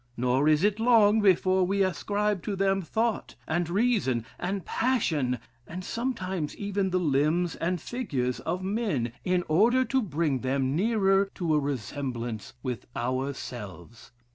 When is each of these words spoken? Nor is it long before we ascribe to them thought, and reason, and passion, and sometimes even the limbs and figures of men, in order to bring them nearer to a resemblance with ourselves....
Nor 0.17 0.49
is 0.49 0.63
it 0.63 0.79
long 0.79 1.21
before 1.21 1.63
we 1.63 1.83
ascribe 1.83 2.41
to 2.45 2.55
them 2.55 2.81
thought, 2.81 3.35
and 3.47 3.69
reason, 3.69 4.25
and 4.39 4.65
passion, 4.65 5.37
and 5.67 5.85
sometimes 5.85 6.55
even 6.57 6.89
the 6.89 6.97
limbs 6.99 7.53
and 7.57 7.79
figures 7.79 8.39
of 8.39 8.63
men, 8.63 9.11
in 9.23 9.43
order 9.47 9.85
to 9.85 10.01
bring 10.01 10.39
them 10.39 10.75
nearer 10.75 11.29
to 11.35 11.53
a 11.53 11.59
resemblance 11.59 12.53
with 12.63 12.87
ourselves.... 12.95 14.09